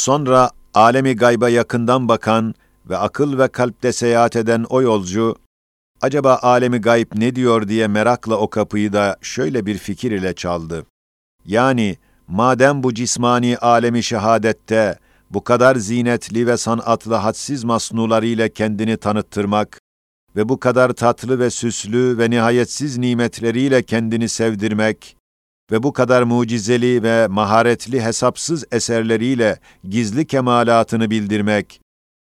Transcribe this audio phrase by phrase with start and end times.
[0.00, 2.54] Sonra alemi gayba yakından bakan
[2.90, 5.36] ve akıl ve kalpte seyahat eden o yolcu,
[6.00, 10.86] acaba alemi gayb ne diyor diye merakla o kapıyı da şöyle bir fikir ile çaldı.
[11.44, 11.96] Yani,
[12.28, 14.98] madem bu cismani alemi şehadette,
[15.30, 19.80] bu kadar zinetli ve sanatlı hadsiz masnularıyla kendini tanıttırmak
[20.36, 25.16] ve bu kadar tatlı ve süslü ve nihayetsiz nimetleriyle kendini sevdirmek
[25.72, 29.58] ve bu kadar mucizeli ve maharetli hesapsız eserleriyle
[29.88, 31.80] gizli kemalatını bildirmek,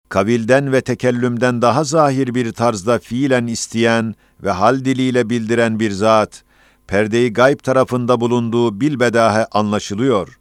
[0.09, 6.43] kavilden ve tekellümden daha zahir bir tarzda fiilen isteyen ve hal diliyle bildiren bir zat,
[6.87, 10.39] perdeyi gayb tarafında bulunduğu bilbedahe anlaşılıyor.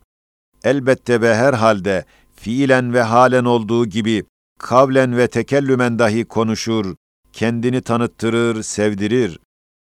[0.65, 2.05] Elbette ve herhalde
[2.37, 4.25] fiilen ve halen olduğu gibi
[4.59, 6.95] kavlen ve tekellümen dahi konuşur,
[7.33, 9.39] kendini tanıttırır, sevdirir.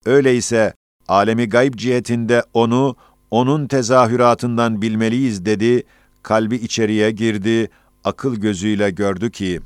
[0.07, 0.75] Öyleyse
[1.11, 2.97] alemi gayb cihetinde onu,
[3.31, 5.83] onun tezahüratından bilmeliyiz dedi,
[6.23, 7.69] kalbi içeriye girdi,
[8.05, 9.61] akıl gözüyle gördü ki,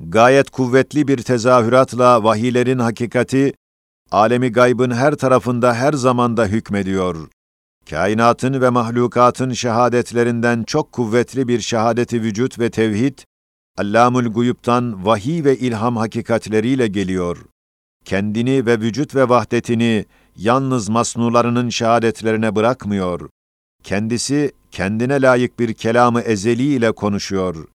[0.00, 3.52] gayet kuvvetli bir tezahüratla vahiylerin hakikati,
[4.10, 7.28] alemi gaybın her tarafında her zamanda hükmediyor.
[7.90, 13.18] Kainatın ve mahlukatın şehadetlerinden çok kuvvetli bir şehadeti vücut ve tevhid,
[13.78, 17.38] Allamul Guyub'tan vahiy ve ilham hakikatleriyle geliyor.
[18.04, 20.04] Kendini ve vücut ve vahdetini
[20.36, 23.30] yalnız masnularının şehadetlerine bırakmıyor.
[23.82, 27.68] Kendisi kendine layık bir kelamı ezeli ile konuşuyor.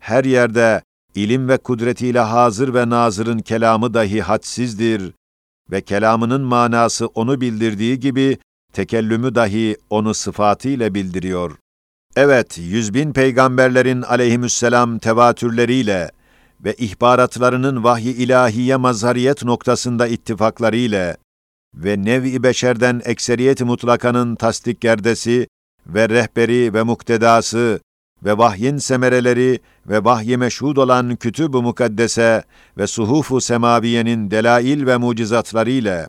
[0.00, 0.82] Her yerde
[1.14, 5.12] ilim ve kudretiyle hazır ve nazırın kelamı dahi hadsizdir
[5.70, 8.38] ve kelamının manası onu bildirdiği gibi
[8.72, 11.56] tekellümü dahi onu sıfatıyla bildiriyor.
[12.16, 16.10] Evet, yüz bin peygamberlerin aleyhimüsselam tevatürleriyle
[16.64, 21.16] ve ihbaratlarının vahyi ilahiye mazhariyet noktasında ittifaklarıyla
[21.78, 25.48] ve nev-i beşerden ekseriyet mutlakanın tasdik gerdesi
[25.86, 27.80] ve rehberi ve muktedası
[28.24, 32.42] ve vahyin semereleri ve vahyi meşhud olan kütüb-ü mukaddese
[32.78, 36.08] ve suhuf-u semaviyenin delail ve mucizatlarıyla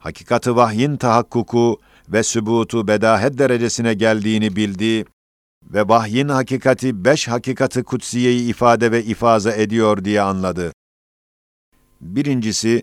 [0.00, 5.04] hakikati vahyin tahakkuku ve sübutu bedahet derecesine geldiğini bildi
[5.64, 10.72] ve vahyin hakikati beş hakikati kutsiyeyi ifade ve ifaza ediyor diye anladı.
[12.00, 12.82] Birincisi,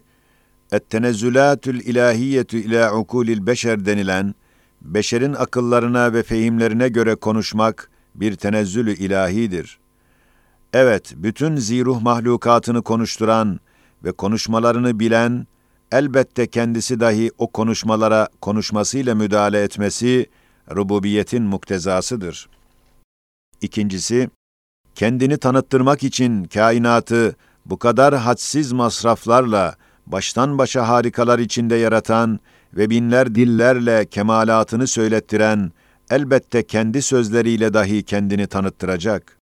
[0.72, 4.36] ettenezzülatül ilahiyetü ila ukulil beşer denilen,
[4.82, 9.80] beşerin akıllarına ve fehimlerine göre konuşmak bir tenezzülü ilahidir.
[10.74, 13.60] Evet, bütün ziruh mahlukatını konuşturan
[14.04, 15.48] ve konuşmalarını bilen,
[15.92, 20.30] elbette kendisi dahi o konuşmalara konuşmasıyla müdahale etmesi,
[20.76, 22.50] rububiyetin muktezasıdır.
[23.62, 24.30] İkincisi,
[24.96, 29.76] kendini tanıttırmak için kainatı bu kadar hadsiz masraflarla
[30.12, 32.40] baştan başa harikalar içinde yaratan
[32.74, 35.72] ve binler dillerle kemalatını söylettiren,
[36.10, 39.38] elbette kendi sözleriyle dahi kendini tanıttıracak.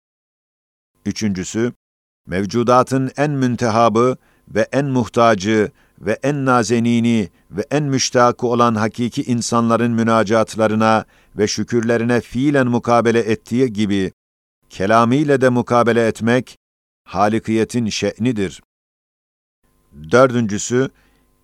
[1.05, 1.73] Üçüncüsü,
[2.27, 4.17] mevcudatın en müntehabı
[4.47, 11.05] ve en muhtacı ve en nazenini ve en müştakı olan hakiki insanların münacatlarına
[11.37, 14.11] ve şükürlerine fiilen mukabele ettiği gibi,
[14.69, 16.57] kelamiyle de mukabele etmek,
[17.03, 18.61] halikiyetin şe'nidir.
[20.11, 20.89] Dördüncüsü,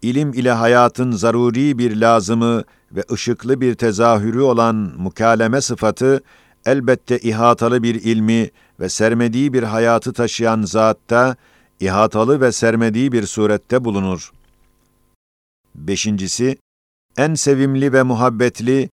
[0.01, 6.23] ilim ile hayatın zaruri bir lazımı ve ışıklı bir tezahürü olan mukaleme sıfatı,
[6.65, 8.49] elbette ihatalı bir ilmi
[8.79, 11.35] ve sermediği bir hayatı taşıyan zatta,
[11.79, 14.31] ihatalı ve sermediği bir surette bulunur.
[15.75, 16.57] Beşincisi,
[17.17, 18.89] en sevimli ve muhabbetli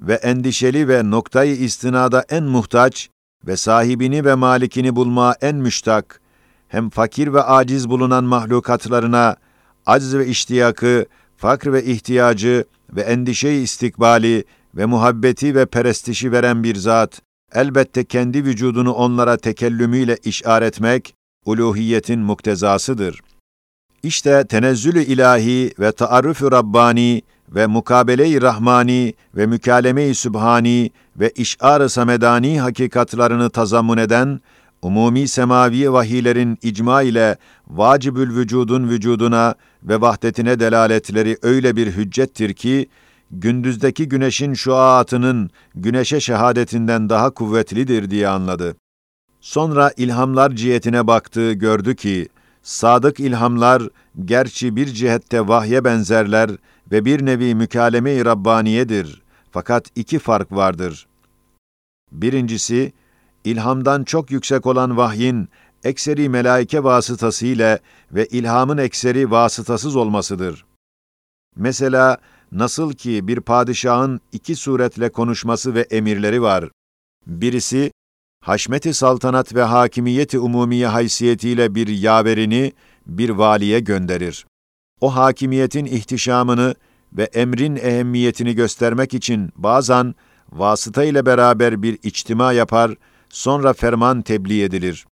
[0.00, 3.10] ve endişeli ve noktayı istinada en muhtaç
[3.46, 6.20] ve sahibini ve malikini bulma en müştak,
[6.70, 9.36] hem fakir ve aciz bulunan mahlukatlarına
[9.86, 12.64] acz ve iştiyakı, fakr ve ihtiyacı
[12.96, 14.44] ve endişe istikbali
[14.74, 17.22] ve muhabbeti ve perestişi veren bir zat,
[17.54, 21.14] elbette kendi vücudunu onlara tekellümüyle işaretmek,
[21.44, 23.20] uluhiyetin muktezasıdır.
[24.02, 32.60] İşte tenezzülü ilahi ve taarrufu Rabbani ve mukabele-i Rahmani ve mükaleme-i Sübhani ve işar-ı samedani
[32.60, 34.40] hakikatlarını tazammun eden
[34.82, 37.36] umumi semavi vahiylerin icma ile
[37.68, 42.88] vacibül vücudun vücuduna ve vahdetine delaletleri öyle bir hüccettir ki,
[43.30, 48.76] gündüzdeki güneşin şuaatının güneşe şehadetinden daha kuvvetlidir diye anladı.
[49.40, 52.28] Sonra ilhamlar cihetine baktı, gördü ki,
[52.62, 53.82] sadık ilhamlar
[54.24, 56.50] gerçi bir cihette vahye benzerler
[56.92, 59.22] ve bir nevi mükaleme-i Rabbaniyedir.
[59.50, 61.06] Fakat iki fark vardır.
[62.12, 62.92] Birincisi,
[63.44, 65.48] ilhamdan çok yüksek olan vahyin
[65.84, 67.78] ekseri melaike vasıtası ile
[68.12, 70.64] ve ilhamın ekseri vasıtasız olmasıdır.
[71.56, 72.18] Mesela
[72.52, 76.64] nasıl ki bir padişahın iki suretle konuşması ve emirleri var.
[77.26, 77.92] Birisi
[78.44, 82.72] haşmeti saltanat ve hakimiyeti umumiye haysiyetiyle bir yaverini
[83.06, 84.46] bir valiye gönderir.
[85.00, 86.74] O hakimiyetin ihtişamını
[87.12, 90.14] ve emrin ehemmiyetini göstermek için bazen
[90.52, 92.94] vasıta ile beraber bir içtima yapar,
[93.30, 95.06] sonra ferman tebliğ edilir.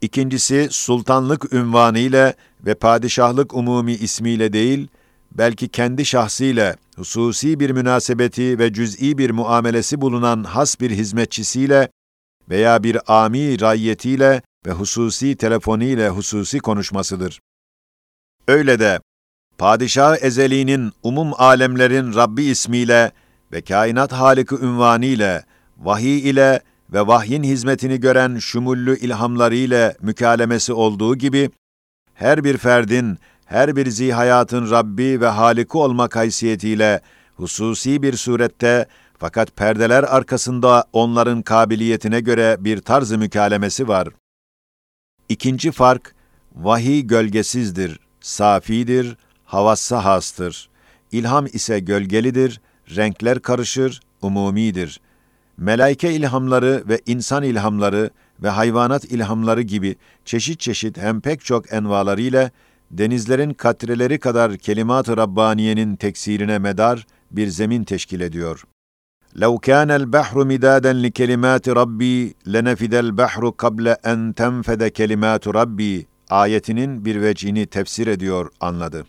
[0.00, 2.34] İkincisi, sultanlık ünvanı ile
[2.66, 4.88] ve padişahlık umumi ismiyle değil,
[5.32, 11.88] belki kendi şahsiyle, hususi bir münasebeti ve cüz'i bir muamelesi bulunan has bir hizmetçisiyle
[12.50, 17.40] veya bir ami rayyetiyle ve hususi telefoniyle hususi konuşmasıdır.
[18.48, 19.00] Öyle de,
[19.58, 23.12] Padişah Ezeli'nin umum alemlerin Rabbi ismiyle
[23.52, 25.44] ve kainat haliki ünvanı ile,
[25.78, 26.60] vahiy ile
[26.92, 31.50] ve vahyin hizmetini gören şumullü ilhamları ile mükalemesi olduğu gibi,
[32.14, 37.00] her bir ferdin, her bir zihayatın Rabbi ve Haliki olmak haysiyetiyle
[37.36, 38.86] hususi bir surette
[39.18, 44.08] fakat perdeler arkasında onların kabiliyetine göre bir tarz-ı mükalemesi var.
[45.28, 46.14] İkinci fark,
[46.54, 50.68] vahiy gölgesizdir, safidir, havassa hastır.
[51.12, 52.60] İlham ise gölgelidir,
[52.96, 55.00] renkler karışır, umumidir
[55.57, 58.09] Melaike ilhamları ve insan ilhamları
[58.43, 59.95] ve hayvanat ilhamları gibi
[60.25, 62.51] çeşit çeşit hem pek çok envalarıyla
[62.91, 68.65] denizlerin katreleri kadar kelimat-ı Rabbaniye'nin teksirine medar bir zemin teşkil ediyor.
[69.43, 77.21] لو كان البحر مدادا لكلمات ربي لنفد البحر قبل أن تنفد كلمات ربي ayetinin bir
[77.21, 79.05] vecini tefsir ediyor, anladı.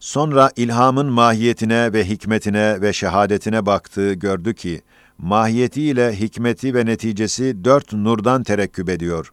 [0.00, 4.82] Sonra ilhamın mahiyetine ve hikmetine ve şehadetine baktı, gördü ki,
[5.17, 9.31] mahiyetiyle hikmeti ve neticesi dört nurdan terekküp ediyor.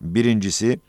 [0.00, 0.80] Birincisi,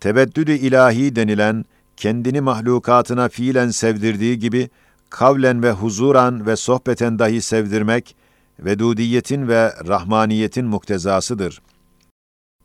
[0.00, 1.64] tebeddüdü ilahi denilen,
[1.96, 4.68] kendini mahlukatına fiilen sevdirdiği gibi,
[5.10, 8.16] kavlen ve huzuran ve sohbeten dahi sevdirmek,
[8.58, 11.62] vedudiyetin ve rahmaniyetin muktezasıdır.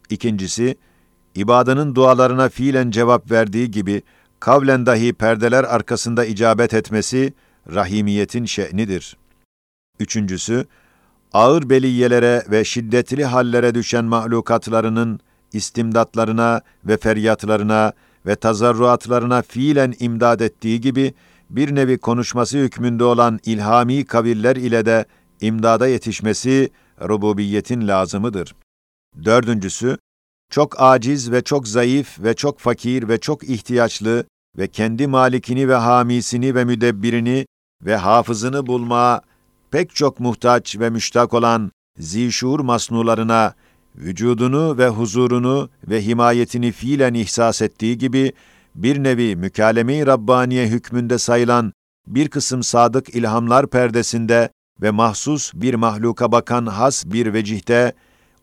[0.10, 0.76] İkincisi,
[1.36, 4.02] ibadanın dualarına fiilen cevap verdiği gibi,
[4.40, 7.34] kavlen dahi perdeler arkasında icabet etmesi,
[7.74, 9.18] rahimiyetin şe'nidir.
[10.00, 10.66] Üçüncüsü,
[11.34, 15.20] ağır beliyelere ve şiddetli hallere düşen mahlukatlarının
[15.54, 17.94] istimdatlarına ve feryatlarına
[18.26, 21.14] ve tazarruatlarına fiilen imdad ettiği gibi,
[21.50, 25.06] bir nevi konuşması hükmünde olan ilhami kaviller ile de
[25.42, 26.70] imdada yetişmesi
[27.02, 28.56] rububiyetin lazımıdır.
[29.26, 29.98] Dördüncüsü,
[30.52, 34.26] çok aciz ve çok zayıf ve çok fakir ve çok ihtiyaçlı
[34.58, 37.46] ve kendi malikini ve hamisini ve müdebbirini
[37.86, 39.22] ve hafızını bulmaya
[39.72, 43.54] pek çok muhtaç ve müştak olan zişur masnularına
[43.96, 48.34] vücudunu ve huzurunu ve himayetini fiilen ihsas ettiği gibi
[48.76, 51.74] bir nevi mükalleme-i Rabbaniye hükmünde sayılan
[52.08, 54.50] bir kısım sadık ilhamlar perdesinde
[54.82, 57.94] ve mahsus bir mahluka bakan has bir vecihte,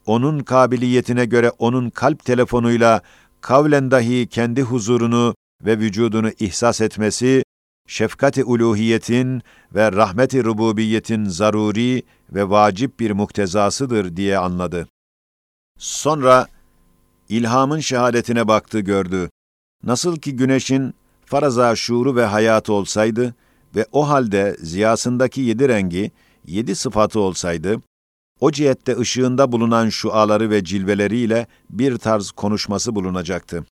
[0.06, 3.00] onun kabiliyetine göre onun kalp telefonuyla
[3.40, 5.34] kavlen dahi kendi huzurunu
[5.64, 7.42] ve vücudunu ihsas etmesi,
[7.86, 9.42] şefkat-i uluhiyetin
[9.74, 14.88] ve rahmet-i rububiyetin zaruri ve vacip bir muktezasıdır diye anladı.
[15.78, 16.46] Sonra
[17.28, 19.30] ilhamın şehadetine baktı gördü.
[19.82, 20.94] Nasıl ki güneşin
[21.24, 23.34] faraza şuuru ve hayatı olsaydı
[23.76, 26.10] ve o halde ziyasındaki yedi rengi,
[26.46, 27.82] yedi sıfatı olsaydı,
[28.40, 33.66] o cihette ışığında bulunan şuaları ve cilveleriyle bir tarz konuşması bulunacaktı.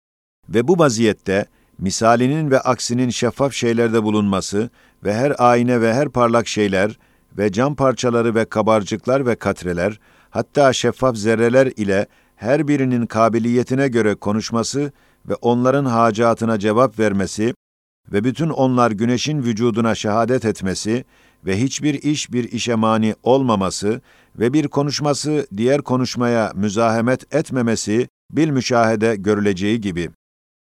[0.50, 1.46] Ve bu vaziyette,
[1.82, 4.70] misalinin ve aksinin şeffaf şeylerde bulunması
[5.04, 7.00] ve her ayna ve her parlak şeyler
[7.38, 14.16] ve cam parçaları ve kabarcıklar ve katreler, hatta şeffaf zerreler ile her birinin kabiliyetine göre
[14.16, 14.92] konuşması
[15.30, 17.54] ve onların hacatına cevap vermesi
[18.12, 21.06] ve bütün onlar güneşin vücuduna şehadet etmesi
[21.46, 24.02] ve hiçbir iş bir işe mani olmaması
[24.40, 30.10] ve bir konuşması diğer konuşmaya müzahemet etmemesi bil müşahede görüleceği gibi.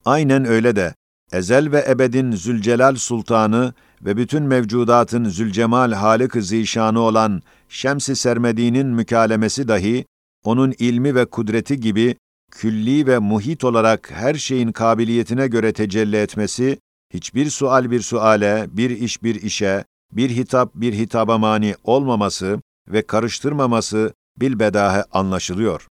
[0.06, 0.94] Aynen öyle de
[1.32, 9.68] ezel ve ebedin Zülcelal Sultanı ve bütün mevcudatın Zülcemal Halık-ı Zişanı olan Şems-i Sermedi'nin mükalemesi
[9.68, 10.06] dahi
[10.44, 12.16] onun ilmi ve kudreti gibi
[12.52, 16.80] külli ve muhit olarak her şeyin kabiliyetine göre tecelli etmesi,
[17.14, 23.02] hiçbir sual bir suale, bir iş bir işe, bir hitap bir hitaba mani olmaması ve
[23.02, 25.88] karıştırmaması bilbedahe anlaşılıyor.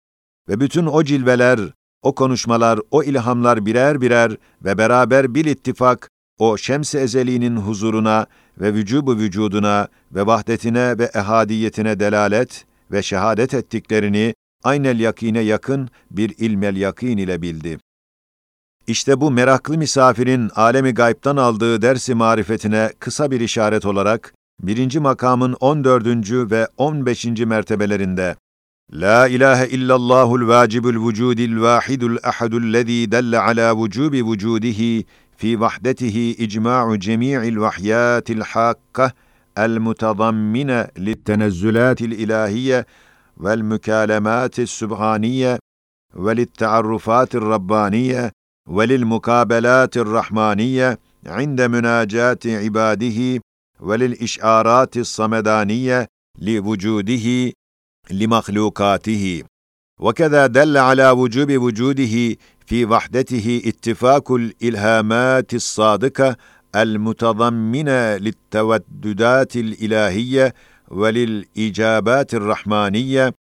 [0.50, 1.60] Ve bütün o cilveler,
[2.05, 6.09] o konuşmalar, o ilhamlar birer birer ve beraber bil ittifak
[6.39, 8.25] o şems-i ezeliğinin huzuruna
[8.62, 14.33] ve vücubu vücuduna ve vahdetine ve ehadiyetine delalet ve şehadet ettiklerini
[14.63, 17.79] aynel yakine yakın bir ilmel yakin ile bildi.
[18.88, 25.53] İşte bu meraklı misafirin alemi gaybtan aldığı dersi marifetine kısa bir işaret olarak, birinci makamın
[25.59, 26.05] 14.
[26.51, 27.25] ve 15.
[27.25, 28.35] mertebelerinde
[28.89, 35.04] لا إله إلا الله الواجب الوجود الواحد الأحد الذي دل على وجوب وجوده
[35.38, 39.13] في وحدته إجماع جميع الوحيات الحاقة
[39.58, 42.86] المتضمنة للتنزلات الإلهية
[43.38, 45.60] والمكالمات السبحانية
[46.15, 48.32] وللتعرفات الربانية
[48.70, 53.42] وللمقابلات الرحمانية عند مناجاة عباده
[53.80, 56.08] وللإشعارات الصمدانية
[56.42, 57.51] لوجوده
[58.12, 59.43] mahlukatihi.
[60.00, 62.35] وكذا دل على وجوب وجوده
[62.65, 66.35] في وحدته اتفاق الإلهامات الصادقة
[66.75, 70.53] المتضمنة للتوددات الإلهية
[70.88, 73.33] وللإجابات الرحمانية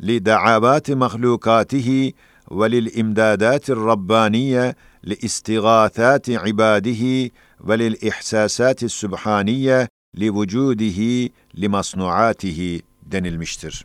[0.00, 2.12] لدعوات مخلوقاته
[2.50, 7.30] وللإمدادات الربانية لاستغاثات عباده
[7.60, 12.80] وللإحساسات السبحانية لوجوده لمصنوعاته
[13.12, 13.84] denilmiştir.